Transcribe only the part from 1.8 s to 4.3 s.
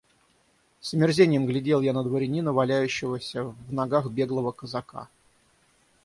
я на дворянина, валяющегося в ногах